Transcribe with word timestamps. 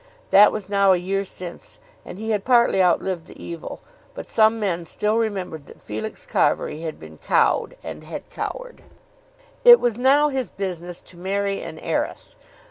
That 0.31 0.51
was 0.51 0.67
now 0.67 0.93
a 0.93 0.97
year 0.97 1.23
since, 1.23 1.77
and 2.03 2.17
he 2.17 2.31
had 2.31 2.43
partly 2.43 2.81
outlived 2.81 3.27
the 3.27 3.39
evil; 3.39 3.81
but 4.15 4.27
some 4.27 4.59
men 4.59 4.83
still 4.83 5.15
remembered 5.19 5.67
that 5.67 5.79
Felix 5.79 6.25
Carbury 6.25 6.81
had 6.81 6.99
been 6.99 7.19
cowed, 7.19 7.75
and 7.83 8.03
had 8.03 8.27
cowered. 8.31 8.81
It 9.63 9.79
was 9.79 9.99
now 9.99 10.29
his 10.29 10.49
business 10.49 11.01
to 11.01 11.17
marry 11.17 11.61
an 11.61 11.77
heiress. 11.77 12.35